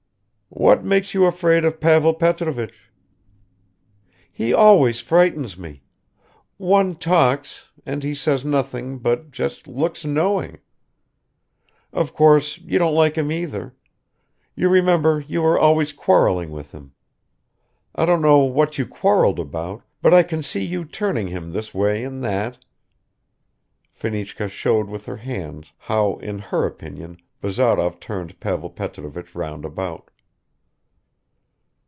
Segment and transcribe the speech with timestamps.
[0.53, 2.91] "What makes you afraid of Pavel Petrovich?"
[4.29, 5.81] "He always frightens me.
[6.57, 10.59] One talks and he says nothing, but just looks knowing.
[11.93, 13.73] Of course, you don't like him either.
[14.53, 16.91] You remember you were always quarreling with him.
[17.95, 21.73] I don't know what you quarreled about, but I can see you turning him this
[21.73, 22.57] way and that..."
[23.93, 30.09] Fenichka showed with her hands how in her opinion Bazarov turned Pavel Petrovich round about.